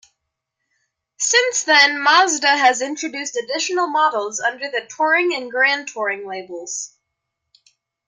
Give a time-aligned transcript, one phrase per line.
[1.19, 6.97] Since then Mazda has introduced additional models under the Touring and Grand Touring labels.